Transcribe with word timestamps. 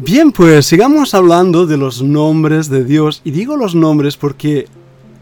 Bien, 0.00 0.30
pues 0.30 0.64
sigamos 0.64 1.12
hablando 1.12 1.66
de 1.66 1.76
los 1.76 2.04
nombres 2.04 2.68
de 2.68 2.84
Dios. 2.84 3.20
Y 3.24 3.32
digo 3.32 3.56
los 3.56 3.74
nombres 3.74 4.16
porque 4.16 4.66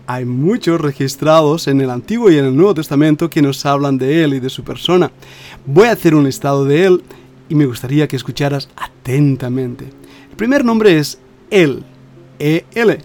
hay 0.06 0.26
muchos 0.26 0.78
registrados 0.78 1.66
en 1.66 1.80
el 1.80 1.88
Antiguo 1.88 2.30
y 2.30 2.36
en 2.36 2.44
el 2.44 2.54
Nuevo 2.54 2.74
Testamento 2.74 3.30
que 3.30 3.40
nos 3.40 3.64
hablan 3.64 3.96
de 3.96 4.22
Él 4.22 4.34
y 4.34 4.40
de 4.40 4.50
su 4.50 4.64
persona. 4.64 5.10
Voy 5.64 5.88
a 5.88 5.92
hacer 5.92 6.14
un 6.14 6.24
listado 6.24 6.66
de 6.66 6.84
Él 6.84 7.02
y 7.48 7.54
me 7.54 7.64
gustaría 7.64 8.06
que 8.06 8.16
escucharas 8.16 8.68
atentamente. 8.76 9.86
El 10.28 10.36
primer 10.36 10.62
nombre 10.62 10.98
es 10.98 11.20
Él, 11.48 11.82
E-L. 12.38 12.98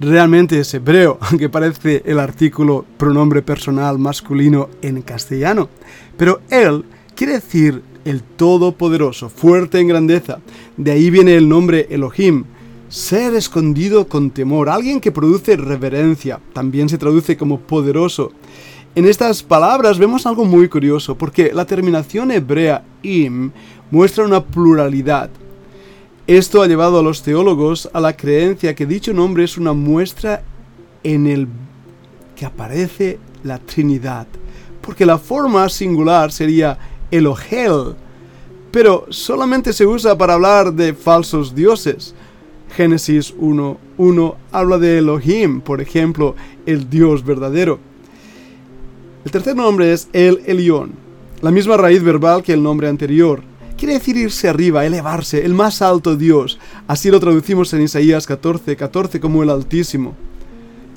Realmente 0.00 0.60
es 0.60 0.74
hebreo, 0.74 1.16
aunque 1.22 1.48
parece 1.48 2.02
el 2.04 2.18
artículo 2.18 2.84
pronombre 2.98 3.40
personal 3.40 3.98
masculino 3.98 4.68
en 4.82 5.00
castellano. 5.00 5.70
Pero 6.18 6.42
Él 6.50 6.84
quiere 7.14 7.32
decir 7.32 7.93
el 8.04 8.22
Todopoderoso, 8.22 9.28
fuerte 9.28 9.80
en 9.80 9.88
grandeza. 9.88 10.40
De 10.76 10.90
ahí 10.90 11.10
viene 11.10 11.34
el 11.34 11.48
nombre 11.48 11.86
Elohim, 11.90 12.44
ser 12.88 13.34
escondido 13.34 14.06
con 14.06 14.30
temor, 14.30 14.68
alguien 14.68 15.00
que 15.00 15.12
produce 15.12 15.56
reverencia, 15.56 16.40
también 16.52 16.88
se 16.88 16.98
traduce 16.98 17.36
como 17.36 17.60
poderoso. 17.60 18.32
En 18.94 19.06
estas 19.06 19.42
palabras 19.42 19.98
vemos 19.98 20.26
algo 20.26 20.44
muy 20.44 20.68
curioso, 20.68 21.16
porque 21.16 21.50
la 21.52 21.64
terminación 21.64 22.30
hebrea 22.30 22.84
im 23.02 23.50
muestra 23.90 24.24
una 24.24 24.44
pluralidad. 24.44 25.30
Esto 26.26 26.62
ha 26.62 26.68
llevado 26.68 27.00
a 27.00 27.02
los 27.02 27.22
teólogos 27.22 27.90
a 27.92 28.00
la 28.00 28.16
creencia 28.16 28.74
que 28.74 28.86
dicho 28.86 29.12
nombre 29.12 29.44
es 29.44 29.58
una 29.58 29.72
muestra 29.72 30.42
en 31.02 31.26
el 31.26 31.48
que 32.36 32.46
aparece 32.46 33.18
la 33.42 33.58
Trinidad, 33.58 34.26
porque 34.80 35.04
la 35.04 35.18
forma 35.18 35.68
singular 35.68 36.30
sería 36.30 36.78
Elohel, 37.10 37.94
pero 38.70 39.06
solamente 39.08 39.72
se 39.72 39.86
usa 39.86 40.18
para 40.18 40.34
hablar 40.34 40.72
de 40.72 40.94
falsos 40.94 41.54
dioses. 41.54 42.14
Génesis 42.76 43.34
1.1 43.36 44.34
habla 44.50 44.78
de 44.78 44.98
Elohim, 44.98 45.60
por 45.60 45.80
ejemplo, 45.80 46.34
el 46.66 46.90
Dios 46.90 47.24
verdadero. 47.24 47.78
El 49.24 49.30
tercer 49.30 49.54
nombre 49.54 49.92
es 49.92 50.08
El 50.12 50.42
Elión, 50.46 50.92
la 51.40 51.50
misma 51.50 51.76
raíz 51.76 52.02
verbal 52.02 52.42
que 52.42 52.52
el 52.52 52.62
nombre 52.62 52.88
anterior. 52.88 53.42
Quiere 53.78 53.94
decir 53.94 54.16
irse 54.16 54.48
arriba, 54.48 54.84
elevarse, 54.84 55.44
el 55.44 55.54
más 55.54 55.82
alto 55.82 56.16
Dios. 56.16 56.58
Así 56.86 57.10
lo 57.10 57.20
traducimos 57.20 57.72
en 57.74 57.82
Isaías 57.82 58.26
14, 58.26 58.76
14 58.76 59.20
como 59.20 59.42
el 59.42 59.50
Altísimo. 59.50 60.14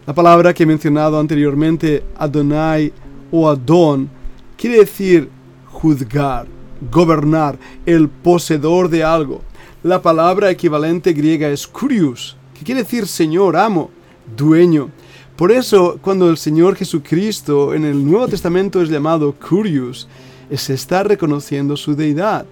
La 0.06 0.14
palabra 0.14 0.54
que 0.54 0.64
he 0.64 0.66
mencionado 0.66 1.20
anteriormente, 1.20 2.04
Adonai 2.18 2.94
o 3.30 3.50
Adon, 3.50 4.10
quiere 4.58 4.80
decir 4.80 5.30
juzgar, 5.78 6.48
gobernar, 6.92 7.60
el 7.86 8.10
poseedor 8.10 8.90
de 8.90 9.04
algo. 9.04 9.42
La 9.84 10.02
palabra 10.02 10.50
equivalente 10.50 11.14
griega 11.14 11.50
es 11.50 11.68
kurios, 11.68 12.36
que 12.56 12.66
quiere 12.66 12.82
decir 12.82 13.06
Señor, 13.06 13.56
amo, 13.56 13.92
dueño. 14.36 14.90
Por 15.36 15.52
eso, 15.52 16.00
cuando 16.02 16.30
el 16.30 16.38
Señor 16.38 16.76
Jesucristo 16.76 17.76
en 17.76 17.86
el 17.86 18.04
Nuevo 18.04 18.28
Testamento 18.28 18.82
es 18.82 18.90
llamado 18.90 19.36
kurios, 19.36 20.08
se 20.52 20.74
está 20.74 21.04
reconociendo 21.04 21.78
su 21.78 21.96
deidad. 21.96 22.48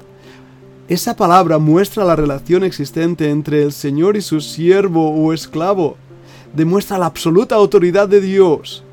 Esa 0.88 1.16
palabra 1.16 1.58
muestra 1.58 2.06
la 2.06 2.16
relación 2.16 2.64
existente 2.64 3.32
entre 3.32 3.64
el 3.64 3.72
Señor 3.72 4.18
y 4.18 4.22
su 4.22 4.40
siervo 4.40 5.10
o 5.10 5.34
esclavo. 5.34 5.98
Demuestra 6.54 7.00
la 7.00 7.08
absoluta 7.08 7.56
autoridad 7.56 8.08
de 8.08 8.22
Dios. 8.22 8.84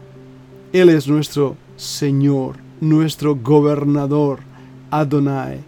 Él 0.73 0.89
es 0.89 1.07
nuestro 1.07 1.55
Señor 1.77 2.72
nuestro 2.83 3.37
gobernador, 3.37 4.41
Adonai. 4.91 5.61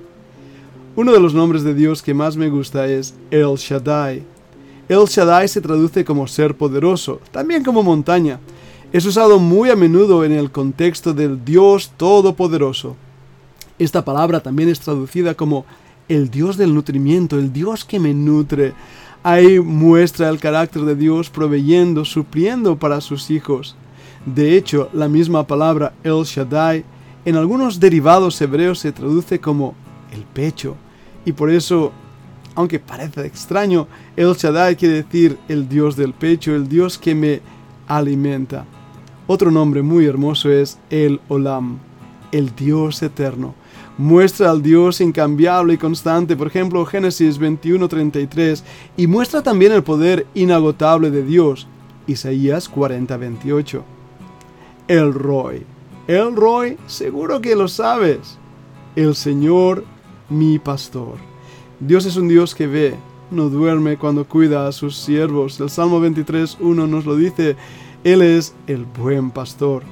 Uno 0.97 1.13
de 1.13 1.21
los 1.21 1.33
nombres 1.33 1.63
de 1.63 1.73
Dios 1.73 2.03
que 2.03 2.13
más 2.13 2.37
me 2.37 2.51
gusta 2.51 2.89
es 2.89 3.15
El 3.31 3.55
Shaddai. 3.55 4.25
El 4.89 5.05
Shaddai 5.07 5.47
se 5.47 5.61
traduce 5.61 6.05
como 6.05 6.27
ser 6.27 6.57
poderoso, 6.57 7.21
también 7.31 7.63
como 7.63 7.85
montaña. 7.85 8.41
Es 8.93 9.07
usado 9.07 9.39
muy 9.39 9.71
a 9.71 9.77
menudo 9.77 10.25
en 10.25 10.33
el 10.33 10.51
contexto 10.51 11.15
del 11.15 11.45
Dios 11.45 11.93
Todopoderoso. 11.97 12.97
Esta 13.79 14.05
palabra 14.05 14.41
también 14.41 14.69
es 14.69 14.81
traducida 14.81 15.35
como 15.35 15.67
el 16.09 16.31
Dios 16.31 16.57
del 16.57 16.75
nutrimiento, 16.75 17.39
el 17.39 17.53
Dios 17.53 17.85
que 17.85 18.01
me 18.01 18.13
nutre. 18.13 18.73
Ahí 19.23 19.61
muestra 19.61 20.29
el 20.29 20.41
carácter 20.41 20.83
de 20.83 20.97
Dios 20.97 21.31
proveyendo, 21.31 22.05
supliendo 22.05 22.77
para 22.77 23.01
sus 23.01 23.31
hijos. 23.31 23.77
De 24.27 24.57
hecho, 24.57 24.89
la 24.93 25.07
misma 25.07 25.47
palabra 25.47 25.93
El 26.03 26.25
Shaddai 26.25 26.85
en 27.25 27.37
algunos 27.37 27.81
derivados 27.81 28.41
hebreos 28.41 28.79
se 28.79 28.93
traduce 28.93 29.41
como 29.41 29.75
el 30.13 30.23
pecho, 30.23 30.77
y 31.25 31.33
por 31.33 31.51
eso, 31.51 31.93
aunque 32.55 32.79
parece 32.79 33.27
extraño, 33.27 33.87
El 34.17 34.35
Shaddai 34.35 34.77
quiere 34.77 35.03
decir 35.03 35.39
el 35.49 35.69
Dios 35.69 35.97
del 35.97 36.13
pecho, 36.13 36.55
el 36.55 36.69
Dios 36.69 36.99
que 36.99 37.15
me 37.15 37.41
alimenta. 37.89 38.65
Otro 39.27 39.51
nombre 39.51 39.83
muy 39.83 40.05
hermoso 40.05 40.51
es 40.51 40.79
El 40.91 41.21
Olam, 41.29 41.79
el 42.31 42.55
Dios 42.55 43.03
eterno. 43.03 43.55
Muestra 43.97 44.51
al 44.51 44.61
Dios 44.61 45.01
incambiable 45.01 45.75
y 45.75 45.79
constante, 45.79 46.37
por 46.37 46.49
ejemplo, 46.49 46.85
Génesis 46.85 47.39
21:33, 47.39 48.65
y 48.97 49.07
muestra 49.07 49.43
también 49.43 49.73
el 49.73 49.83
poder 49.83 50.27
inagotable 50.35 51.11
de 51.11 51.25
Dios, 51.25 51.67
Isaías 52.07 52.69
40:28. 52.69 53.83
El 54.89 55.15
Roy, 55.15 55.65
el 56.07 56.37
Roy, 56.37 56.77
seguro 56.87 57.41
que 57.41 57.57
lo 57.57 57.69
sabes. 57.69 58.39
El 58.97 59.15
Señor, 59.15 59.85
mi 60.29 60.59
pastor. 60.59 61.17
Dios 61.81 62.07
es 62.07 62.17
un 62.17 62.29
Dios 62.29 62.55
que 62.55 62.67
ve, 62.67 62.95
no 63.31 63.49
duerme 63.49 63.97
cuando 63.97 64.27
cuida 64.27 64.67
a 64.67 64.73
sus 64.73 64.97
siervos. 64.97 65.59
El 65.61 65.71
Salmo 65.71 66.01
23.1 66.01 66.89
nos 66.89 67.05
lo 67.05 67.17
dice. 67.17 67.57
Él 68.05 68.23
es 68.23 68.55
el 68.67 68.85
buen 68.85 69.31
pastor. 69.31 69.83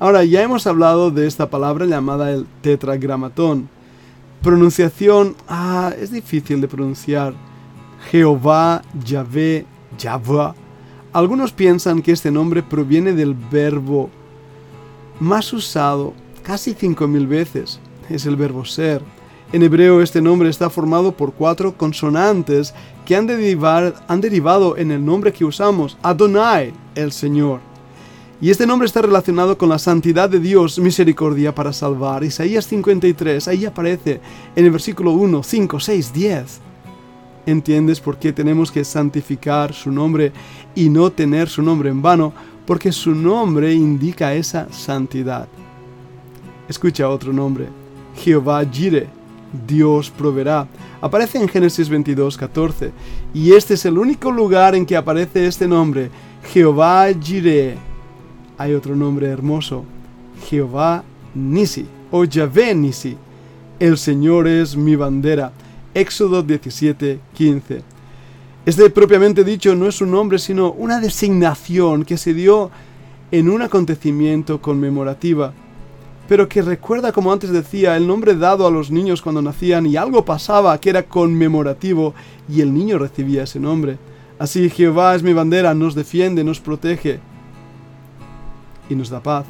Ahora, 0.00 0.24
ya 0.24 0.42
hemos 0.42 0.66
hablado 0.66 1.10
de 1.10 1.26
esta 1.26 1.50
palabra 1.50 1.84
llamada 1.84 2.32
el 2.32 2.46
tetragramatón. 2.62 3.68
Pronunciación, 4.42 5.36
ah, 5.48 5.92
es 6.00 6.12
difícil 6.12 6.60
de 6.60 6.68
pronunciar. 6.68 7.34
Jehová, 8.10 8.82
Yahvé, 9.04 9.66
Yahweh. 9.98 10.54
Algunos 11.12 11.52
piensan 11.52 12.00
que 12.00 12.12
este 12.12 12.30
nombre 12.30 12.62
proviene 12.62 13.12
del 13.12 13.34
verbo 13.34 14.08
más 15.20 15.52
usado 15.52 16.14
casi 16.42 16.74
5.000 16.74 17.26
veces 17.26 17.80
es 18.08 18.26
el 18.26 18.36
verbo 18.36 18.64
ser. 18.64 19.02
En 19.52 19.62
hebreo 19.62 20.02
este 20.02 20.20
nombre 20.20 20.50
está 20.50 20.68
formado 20.68 21.12
por 21.12 21.32
cuatro 21.32 21.76
consonantes 21.76 22.74
que 23.06 23.16
han, 23.16 23.26
derivado 23.26 24.76
en 24.76 24.90
el 24.90 25.02
nombre 25.02 25.32
que 25.32 25.44
usamos, 25.44 25.96
Adonai, 26.02 26.72
el 26.94 27.12
Señor. 27.12 27.60
Y 28.40 28.50
este 28.50 28.66
nombre 28.66 28.86
está 28.86 29.02
relacionado 29.02 29.56
con 29.56 29.70
la 29.70 29.78
santidad 29.78 30.28
de 30.28 30.38
Dios, 30.38 30.78
misericordia 30.78 31.54
para 31.54 31.72
salvar. 31.72 32.22
Isaías 32.22 32.66
53, 32.66 33.48
ahí 33.48 33.64
aparece 33.64 34.20
en 34.54 34.64
el 34.66 34.70
versículo 34.70 35.12
1, 35.12 35.42
5, 35.42 35.80
6, 35.80 36.12
10. 36.12 36.60
¿Entiendes 37.46 38.00
por 38.00 38.18
qué 38.18 38.34
tenemos 38.34 38.70
que 38.70 38.84
santificar 38.84 39.72
su 39.72 39.90
nombre 39.90 40.32
y 40.74 40.90
no 40.90 41.10
tener 41.10 41.48
su 41.48 41.62
nombre 41.62 41.88
en 41.88 42.02
vano? 42.02 42.34
Porque 42.68 42.92
su 42.92 43.14
nombre 43.14 43.72
indica 43.72 44.34
esa 44.34 44.70
santidad. 44.70 45.48
Escucha 46.68 47.08
otro 47.08 47.32
nombre, 47.32 47.66
Jehová 48.14 48.62
Jireh, 48.70 49.08
Dios 49.66 50.10
proveerá. 50.10 50.68
Aparece 51.00 51.38
en 51.38 51.48
Génesis 51.48 51.88
22, 51.88 52.36
14, 52.36 52.92
y 53.32 53.52
este 53.52 53.72
es 53.72 53.86
el 53.86 53.96
único 53.96 54.30
lugar 54.30 54.74
en 54.74 54.84
que 54.84 54.98
aparece 54.98 55.46
este 55.46 55.66
nombre, 55.66 56.10
Jehová 56.52 57.06
Jireh. 57.18 57.74
Hay 58.58 58.74
otro 58.74 58.94
nombre 58.94 59.28
hermoso, 59.28 59.86
Jehová 60.46 61.02
Nisi, 61.34 61.86
o 62.10 62.24
Yahvé 62.24 62.74
Nisi. 62.74 63.16
El 63.80 63.96
Señor 63.96 64.46
es 64.46 64.76
mi 64.76 64.94
bandera. 64.94 65.52
Éxodo 65.94 66.42
17, 66.42 67.18
15. 67.32 67.82
Este 68.68 68.90
propiamente 68.90 69.44
dicho 69.44 69.74
no 69.74 69.88
es 69.88 70.02
un 70.02 70.10
nombre, 70.10 70.38
sino 70.38 70.72
una 70.72 71.00
designación 71.00 72.04
que 72.04 72.18
se 72.18 72.34
dio 72.34 72.70
en 73.30 73.48
un 73.48 73.62
acontecimiento 73.62 74.60
conmemorativa, 74.60 75.54
pero 76.28 76.50
que 76.50 76.60
recuerda, 76.60 77.10
como 77.10 77.32
antes 77.32 77.48
decía, 77.48 77.96
el 77.96 78.06
nombre 78.06 78.34
dado 78.34 78.66
a 78.66 78.70
los 78.70 78.90
niños 78.90 79.22
cuando 79.22 79.40
nacían 79.40 79.86
y 79.86 79.96
algo 79.96 80.22
pasaba 80.22 80.78
que 80.78 80.90
era 80.90 81.04
conmemorativo 81.04 82.12
y 82.46 82.60
el 82.60 82.74
niño 82.74 82.98
recibía 82.98 83.44
ese 83.44 83.58
nombre. 83.58 83.96
Así 84.38 84.68
Jehová 84.68 85.14
es 85.14 85.22
mi 85.22 85.32
bandera, 85.32 85.72
nos 85.72 85.94
defiende, 85.94 86.44
nos 86.44 86.60
protege 86.60 87.20
y 88.90 88.94
nos 88.94 89.08
da 89.08 89.22
paz. 89.22 89.46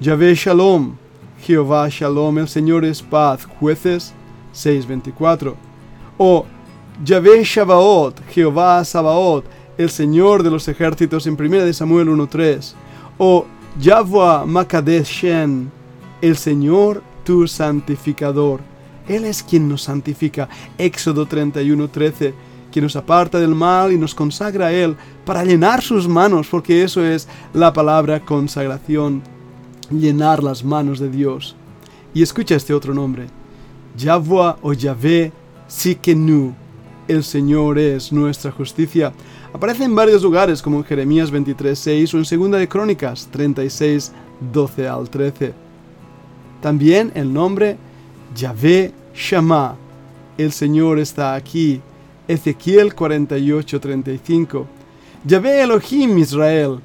Yahvé 0.00 0.34
Shalom, 0.34 0.96
Jehová 1.42 1.88
Shalom, 1.88 2.38
el 2.38 2.48
Señor 2.48 2.84
es 2.84 3.02
paz. 3.02 3.44
Jueces 3.60 4.14
6:24. 4.52 5.54
O 6.18 6.44
Yahvé 7.04 7.44
Shabaot, 7.44 8.20
Jehová 8.30 8.82
Sabaot, 8.84 9.44
el 9.76 9.90
Señor 9.90 10.42
de 10.42 10.50
los 10.50 10.66
ejércitos 10.68 11.26
en 11.26 11.34
1 11.34 11.72
Samuel 11.74 12.08
1.3. 12.08 12.72
O 13.18 13.44
Yahweh 13.78 14.46
Makadeshen, 14.46 15.70
el 16.22 16.36
Señor 16.36 17.02
tu 17.24 17.46
santificador. 17.46 18.60
Él 19.06 19.24
es 19.26 19.42
quien 19.42 19.68
nos 19.68 19.82
santifica. 19.82 20.48
Éxodo 20.78 21.26
31, 21.26 21.88
13, 21.88 22.34
quien 22.72 22.84
nos 22.84 22.96
aparta 22.96 23.38
del 23.38 23.54
mal 23.54 23.92
y 23.92 23.98
nos 23.98 24.14
consagra 24.14 24.66
a 24.66 24.72
Él 24.72 24.96
para 25.24 25.44
llenar 25.44 25.82
sus 25.82 26.08
manos, 26.08 26.46
porque 26.50 26.82
eso 26.82 27.04
es 27.04 27.28
la 27.52 27.72
palabra 27.72 28.20
consagración, 28.20 29.22
llenar 29.90 30.42
las 30.42 30.64
manos 30.64 30.98
de 30.98 31.10
Dios. 31.10 31.56
Y 32.14 32.22
escucha 32.22 32.56
este 32.56 32.72
otro 32.72 32.94
nombre, 32.94 33.26
Yahweh 33.98 34.54
o 34.62 34.72
Yahvé 34.72 35.32
Sikenu, 35.68 36.54
el 37.08 37.24
Señor 37.24 37.78
es 37.78 38.12
nuestra 38.12 38.50
justicia. 38.50 39.12
Aparece 39.52 39.84
en 39.84 39.94
varios 39.94 40.22
lugares 40.22 40.60
como 40.62 40.78
en 40.78 40.84
Jeremías 40.84 41.32
23.6 41.32 42.14
o 42.14 42.18
en 42.18 42.24
Segunda 42.24 42.58
de 42.58 42.68
Crónicas 42.68 43.28
36, 43.30 44.12
12 44.52 44.88
al 44.88 45.08
13. 45.08 45.54
También 46.60 47.12
el 47.14 47.32
nombre 47.32 47.76
Yahvé 48.34 48.92
Shammah, 49.14 49.76
el 50.36 50.52
Señor 50.52 50.98
está 50.98 51.34
aquí. 51.34 51.80
Ezequiel 52.28 52.94
48:35. 52.94 54.66
Yahvé 55.24 55.62
Elohim 55.62 56.18
Israel, 56.18 56.80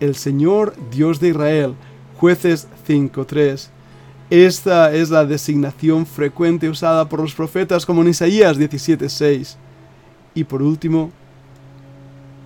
el 0.00 0.16
Señor 0.16 0.74
Dios 0.90 1.20
de 1.20 1.28
Israel. 1.28 1.74
Jueces 2.18 2.66
5:3. 2.86 3.70
Esta 4.30 4.94
es 4.94 5.10
la 5.10 5.26
designación 5.26 6.06
frecuente 6.06 6.68
usada 6.68 7.08
por 7.08 7.18
los 7.18 7.34
profetas 7.34 7.84
como 7.84 8.02
en 8.02 8.08
Isaías 8.08 8.56
17:6. 8.56 9.56
Y 10.36 10.44
por 10.44 10.62
último, 10.62 11.10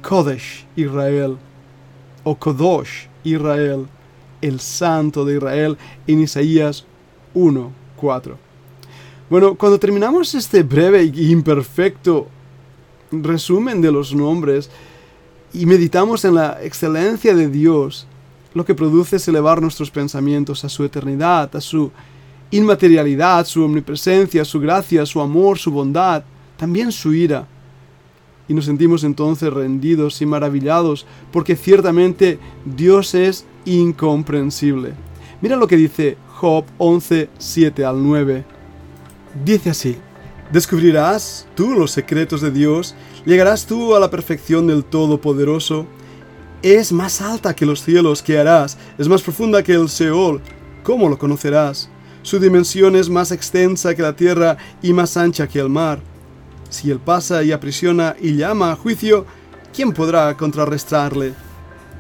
Kodesh 0.00 0.64
Israel 0.76 1.36
o 2.22 2.34
Kodosh 2.36 3.06
Israel, 3.22 3.86
el 4.40 4.60
Santo 4.60 5.26
de 5.26 5.36
Israel 5.36 5.76
en 6.06 6.22
Isaías 6.22 6.86
1:4. 7.34 8.38
Bueno, 9.28 9.54
cuando 9.54 9.78
terminamos 9.78 10.34
este 10.34 10.62
breve 10.62 11.00
e 11.00 11.30
imperfecto 11.30 12.28
resumen 13.10 13.82
de 13.82 13.92
los 13.92 14.14
nombres 14.14 14.70
y 15.52 15.66
meditamos 15.66 16.24
en 16.24 16.34
la 16.34 16.62
excelencia 16.62 17.34
de 17.34 17.48
Dios, 17.48 18.06
lo 18.54 18.64
que 18.64 18.74
produce 18.74 19.16
es 19.16 19.28
elevar 19.28 19.60
nuestros 19.60 19.90
pensamientos 19.90 20.64
a 20.64 20.68
su 20.68 20.84
eternidad, 20.84 21.54
a 21.54 21.60
su 21.60 21.90
inmaterialidad, 22.50 23.44
su 23.46 23.64
omnipresencia, 23.64 24.44
su 24.44 24.60
gracia, 24.60 25.04
su 25.04 25.20
amor, 25.20 25.58
su 25.58 25.70
bondad, 25.72 26.22
también 26.56 26.92
su 26.92 27.12
ira. 27.12 27.48
Y 28.46 28.54
nos 28.54 28.66
sentimos 28.66 29.02
entonces 29.04 29.52
rendidos 29.52 30.22
y 30.22 30.26
maravillados, 30.26 31.06
porque 31.32 31.56
ciertamente 31.56 32.38
Dios 32.64 33.14
es 33.14 33.44
incomprensible. 33.64 34.92
Mira 35.40 35.56
lo 35.56 35.66
que 35.66 35.76
dice 35.76 36.16
Job 36.34 36.64
11, 36.78 37.30
7 37.36 37.84
al 37.84 38.02
9. 38.02 38.44
Dice 39.44 39.70
así, 39.70 39.96
descubrirás 40.52 41.48
tú 41.56 41.72
los 41.72 41.90
secretos 41.90 42.40
de 42.40 42.52
Dios, 42.52 42.94
llegarás 43.26 43.66
tú 43.66 43.96
a 43.96 44.00
la 44.00 44.10
perfección 44.10 44.66
del 44.66 44.84
Todopoderoso. 44.84 45.86
Es 46.64 46.92
más 46.92 47.20
alta 47.20 47.54
que 47.54 47.66
los 47.66 47.82
cielos, 47.82 48.22
¿qué 48.22 48.38
harás? 48.38 48.78
Es 48.96 49.06
más 49.06 49.20
profunda 49.20 49.62
que 49.62 49.74
el 49.74 49.90
Seol, 49.90 50.40
¿cómo 50.82 51.10
lo 51.10 51.18
conocerás? 51.18 51.90
Su 52.22 52.40
dimensión 52.40 52.96
es 52.96 53.10
más 53.10 53.32
extensa 53.32 53.94
que 53.94 54.00
la 54.00 54.16
tierra 54.16 54.56
y 54.80 54.94
más 54.94 55.18
ancha 55.18 55.46
que 55.46 55.58
el 55.58 55.68
mar. 55.68 56.00
Si 56.70 56.90
él 56.90 57.00
pasa 57.00 57.42
y 57.42 57.52
aprisiona 57.52 58.16
y 58.18 58.36
llama 58.36 58.72
a 58.72 58.76
juicio, 58.76 59.26
¿quién 59.74 59.92
podrá 59.92 60.34
contrarrestarle? 60.38 61.34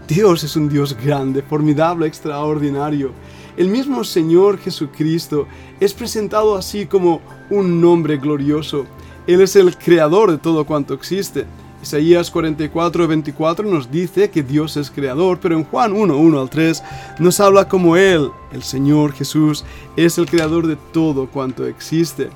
Dios 0.08 0.42
es 0.44 0.56
un 0.56 0.70
Dios 0.70 0.96
grande, 0.96 1.42
formidable, 1.42 2.06
extraordinario 2.06 3.12
el 3.56 3.68
mismo 3.68 4.02
Señor 4.02 4.58
Jesucristo 4.58 5.46
es 5.78 5.94
presentado 5.94 6.56
así 6.56 6.86
como 6.86 7.20
un 7.50 7.80
nombre 7.80 8.16
glorioso. 8.16 8.84
Él 9.28 9.40
es 9.42 9.54
el 9.54 9.76
creador 9.78 10.32
de 10.32 10.38
todo 10.38 10.66
cuanto 10.66 10.92
existe. 10.92 11.46
Isaías 11.84 12.30
44, 12.30 13.06
24 13.06 13.68
nos 13.68 13.90
dice 13.90 14.30
que 14.30 14.42
Dios 14.42 14.78
es 14.78 14.90
creador, 14.90 15.38
pero 15.38 15.54
en 15.54 15.64
Juan 15.64 15.92
1, 15.92 16.16
1 16.16 16.40
al 16.40 16.48
3 16.48 16.82
nos 17.18 17.40
habla 17.40 17.68
como 17.68 17.94
Él, 17.98 18.30
el 18.52 18.62
Señor 18.62 19.12
Jesús, 19.12 19.66
es 19.94 20.16
el 20.16 20.24
creador 20.24 20.66
de 20.66 20.76
todo 20.76 21.28
cuanto 21.28 21.66
existe. 21.66 22.30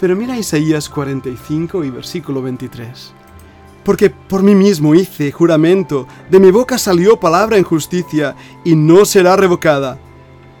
Pero 0.00 0.16
mira 0.16 0.36
Isaías 0.36 0.88
45 0.88 1.84
y 1.84 1.90
versículo 1.90 2.42
23. 2.42 3.12
Porque 3.84 4.10
por 4.10 4.42
mí 4.42 4.56
mismo 4.56 4.96
hice 4.96 5.30
juramento, 5.30 6.08
de 6.28 6.40
mi 6.40 6.50
boca 6.50 6.76
salió 6.76 7.20
palabra 7.20 7.56
en 7.56 7.62
justicia, 7.62 8.34
y 8.64 8.74
no 8.74 9.04
será 9.04 9.36
revocada 9.36 10.00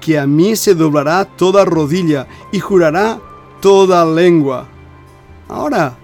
que 0.00 0.20
a 0.20 0.26
mí 0.26 0.54
se 0.54 0.76
doblará 0.76 1.24
toda 1.24 1.64
rodilla 1.64 2.28
y 2.52 2.60
jurará 2.60 3.18
toda 3.60 4.04
lengua. 4.04 4.68
Ahora, 5.48 5.96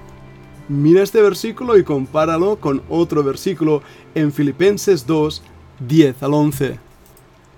mira 0.71 1.03
este 1.03 1.21
versículo 1.21 1.77
y 1.77 1.83
compáralo 1.83 2.57
con 2.57 2.81
otro 2.89 3.25
versículo 3.25 3.83
en 4.15 4.33
Filipenses 4.33 5.05
2, 5.05 5.43
10 5.81 6.23
al 6.23 6.35
11. 6.35 6.79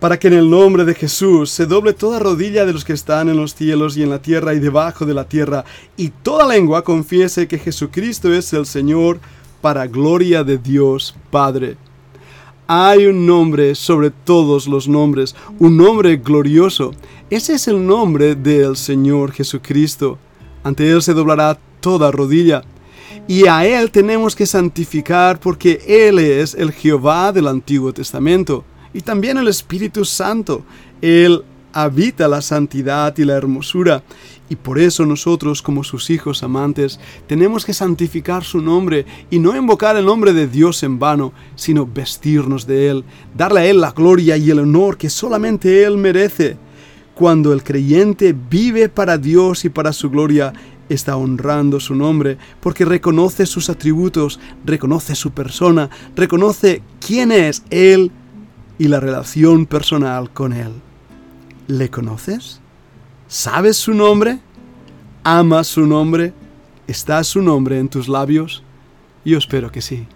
Para 0.01 0.19
que 0.19 0.29
en 0.29 0.35
el 0.35 0.51
nombre 0.51 0.85
de 0.85 0.95
Jesús 0.95 1.51
se 1.51 1.67
doble 1.67 1.93
toda 1.93 2.19
rodilla 2.19 2.65
de 2.65 2.73
los 2.73 2.85
que 2.85 2.95
están 2.95 3.29
en 3.29 3.37
los 3.37 3.55
cielos 3.55 3.97
y 3.97 4.03
en 4.03 4.11
la 4.11 4.23
tierra 4.23 4.55
y 4.55 4.61
debajo 4.61 5.05
de 5.05 5.15
la 5.15 5.29
tierra, 5.29 5.65
y 5.97 6.09
toda 6.09 6.49
lengua 6.49 6.83
confiese 6.83 7.47
que 7.47 7.59
Jesucristo 7.59 8.33
es 8.33 8.53
el 8.55 8.67
Señor, 8.67 9.21
para 9.61 9.87
gloria 9.87 10.43
de 10.43 10.59
Dios 10.59 11.15
Padre. 11.31 11.77
Hay 12.67 13.07
un 13.07 13.27
nombre 13.27 13.75
sobre 13.75 14.11
todos 14.11 14.67
los 14.67 14.89
nombres, 14.89 15.37
un 15.59 15.77
nombre 15.77 16.17
glorioso. 16.17 16.93
Ese 17.31 17.55
es 17.55 17.69
el 17.69 17.87
nombre 17.87 18.35
del 18.35 18.77
Señor 18.77 19.33
Jesucristo. 19.33 20.19
Ante 20.65 20.91
Él 20.91 21.03
se 21.03 21.15
doblará 21.15 21.59
toda 21.81 22.11
rodilla. 22.11 22.65
Y 23.29 23.47
a 23.47 23.67
Él 23.67 23.91
tenemos 23.91 24.35
que 24.35 24.47
santificar 24.47 25.39
porque 25.41 25.81
Él 25.87 26.19
es 26.19 26.55
el 26.55 26.73
Jehová 26.73 27.33
del 27.33 27.49
Antiguo 27.49 27.93
Testamento 27.93 28.65
y 28.93 29.01
también 29.01 29.39
el 29.39 29.49
Espíritu 29.49 30.05
Santo. 30.05 30.63
Él 31.01 31.43
habita 31.73 32.29
la 32.29 32.43
santidad 32.43 33.17
y 33.17 33.25
la 33.25 33.35
hermosura. 33.35 34.03
Y 34.49 34.57
por 34.57 34.79
eso 34.79 35.07
nosotros, 35.07 35.63
como 35.63 35.83
sus 35.83 36.11
hijos 36.11 36.43
amantes, 36.43 37.01
tenemos 37.27 37.65
que 37.65 37.73
santificar 37.73 38.45
su 38.45 38.61
nombre 38.61 39.07
y 39.31 39.39
no 39.39 39.57
invocar 39.57 39.97
el 39.97 40.05
nombre 40.05 40.35
de 40.35 40.47
Dios 40.47 40.83
en 40.83 40.99
vano, 40.99 41.33
sino 41.55 41.87
vestirnos 41.87 42.67
de 42.67 42.91
Él, 42.91 43.05
darle 43.35 43.61
a 43.61 43.65
Él 43.67 43.81
la 43.81 43.93
gloria 43.93 44.37
y 44.37 44.51
el 44.51 44.59
honor 44.59 44.99
que 44.99 45.09
solamente 45.09 45.85
Él 45.85 45.97
merece. 45.97 46.59
Cuando 47.15 47.53
el 47.53 47.63
creyente 47.63 48.35
vive 48.51 48.89
para 48.89 49.17
Dios 49.17 49.65
y 49.65 49.71
para 49.71 49.93
su 49.93 50.11
gloria, 50.11 50.53
está 50.89 51.17
honrando 51.17 51.81
su 51.81 51.95
nombre, 51.95 52.39
porque 52.61 52.85
reconoce 52.85 53.47
sus 53.47 53.71
atributos, 53.71 54.41
reconoce 54.65 55.15
su 55.15 55.31
persona, 55.31 55.91
reconoce 56.15 56.83
quién 57.05 57.33
es 57.33 57.63
Él 57.71 58.11
y 58.79 58.89
la 58.89 59.01
relación 59.01 59.67
personal 59.67 60.31
con 60.31 60.53
Él. 60.53 60.73
¿Le 61.69 61.91
conoces? 61.91 62.61
¿Sabes 63.29 63.77
su 63.77 63.95
nombre? 63.95 64.41
¿Amas 65.25 65.69
su 65.69 65.87
nombre? 65.87 66.35
¿Está 66.87 67.23
su 67.25 67.41
nombre 67.41 67.79
en 67.79 67.89
tus 67.89 68.09
labios? 68.09 68.63
Yo 69.25 69.39
espero 69.39 69.71
que 69.71 69.81
sí. 69.81 70.07